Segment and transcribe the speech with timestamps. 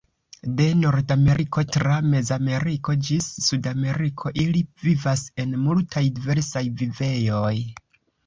[0.59, 7.55] De Nordameriko tra Mezameriko ĝis Sudameriko ili vivas en multaj diversaj vivejoj.